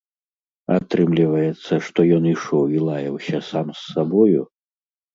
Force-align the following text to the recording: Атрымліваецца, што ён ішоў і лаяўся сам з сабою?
Атрымліваецца, 0.77 1.73
што 1.89 1.99
ён 2.17 2.23
ішоў 2.33 2.65
і 2.79 2.85
лаяўся 2.89 3.45
сам 3.53 3.67
з 3.77 3.81
сабою? 3.93 4.41